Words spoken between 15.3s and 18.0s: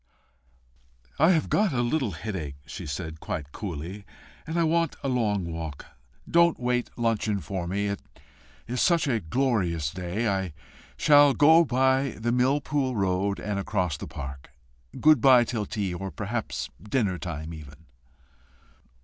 till tea, or perhaps dinner time even."